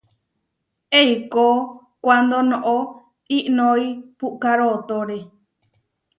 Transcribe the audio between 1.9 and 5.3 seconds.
kuándo noʼó iʼnói puʼká rootóre.